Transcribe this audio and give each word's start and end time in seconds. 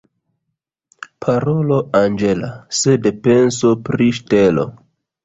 Parolo 1.25 1.77
anĝela, 1.99 2.49
sed 2.79 3.05
penso 3.29 3.75
pri 3.91 4.09
ŝtelo. 4.21 4.65